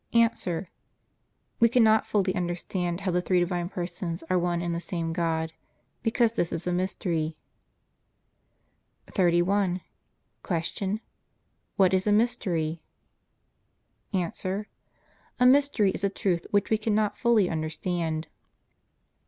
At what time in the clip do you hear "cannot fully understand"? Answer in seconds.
1.69-3.01, 16.79-18.27